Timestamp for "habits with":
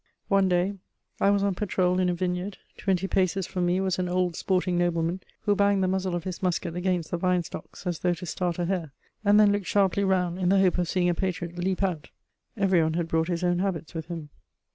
13.59-14.07